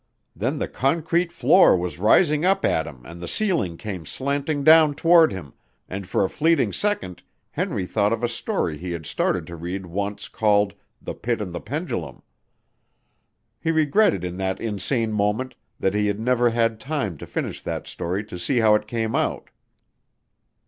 [0.35, 4.95] Then the concrete floor was rising up at him and the ceiling came slanting down
[4.95, 5.53] toward him,
[5.87, 9.85] and for a fleeting second Henry thought of a story he had started to read
[9.85, 12.23] once called "The Pit and The Pendulum".
[13.59, 17.85] He regretted in that insane moment that he had never had time to finish that
[17.85, 19.51] story to see how it came out.